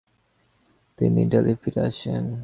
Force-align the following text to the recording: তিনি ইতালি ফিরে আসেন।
তিনি 0.97 1.19
ইতালি 1.25 1.53
ফিরে 1.61 1.81
আসেন। 1.87 2.25